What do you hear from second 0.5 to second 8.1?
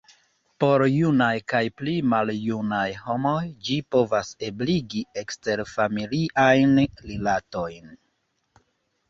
Por junaj kaj pli maljunaj homoj ĝi povas ebligi eksterfamiliajn rilatojn.